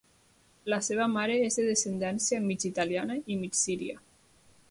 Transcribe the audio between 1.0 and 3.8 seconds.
mare és de descendència mig italiana i mig